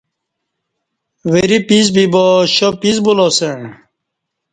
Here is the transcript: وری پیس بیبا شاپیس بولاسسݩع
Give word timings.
وری 1.31 1.59
پیس 1.67 1.87
بیبا 1.95 2.25
شاپیس 2.55 2.97
بولاسسݩع 3.03 3.57